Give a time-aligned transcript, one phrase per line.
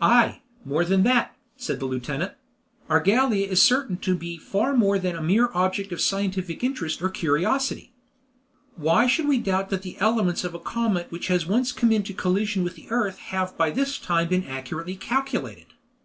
[0.00, 2.32] "Ay, more than that," said the lieutenant;
[2.88, 7.00] "our Gallia is certain to be far more than a mere object of scientific interest
[7.00, 7.92] or curiosity.
[8.74, 12.12] Why should we doubt that the elements of a comet which has once come into
[12.12, 15.66] collision with the earth have by this time been accurately calculated?